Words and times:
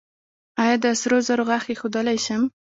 ایا 0.63 0.75
زه 0.77 0.81
د 0.83 0.85
سرو 0.99 1.19
زرو 1.27 1.43
غاښ 1.49 1.63
ایښودلی 1.69 2.17
شم؟ 2.25 2.41